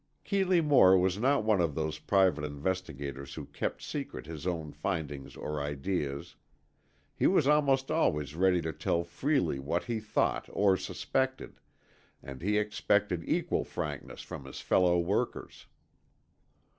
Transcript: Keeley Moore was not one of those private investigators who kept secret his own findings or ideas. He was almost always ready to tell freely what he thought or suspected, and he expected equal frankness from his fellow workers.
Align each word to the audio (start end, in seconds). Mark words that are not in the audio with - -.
Keeley 0.23 0.61
Moore 0.61 0.97
was 0.97 1.19
not 1.19 1.43
one 1.43 1.61
of 1.61 1.75
those 1.75 1.99
private 1.99 2.43
investigators 2.43 3.35
who 3.35 3.45
kept 3.45 3.83
secret 3.83 4.25
his 4.25 4.47
own 4.47 4.71
findings 4.71 5.35
or 5.35 5.61
ideas. 5.61 6.35
He 7.15 7.27
was 7.27 7.47
almost 7.47 7.91
always 7.91 8.33
ready 8.33 8.61
to 8.63 8.73
tell 8.73 9.03
freely 9.03 9.59
what 9.59 9.83
he 9.83 9.99
thought 9.99 10.49
or 10.53 10.75
suspected, 10.75 11.59
and 12.23 12.41
he 12.41 12.57
expected 12.57 13.29
equal 13.29 13.63
frankness 13.63 14.23
from 14.23 14.45
his 14.45 14.59
fellow 14.59 14.97
workers. 14.97 15.67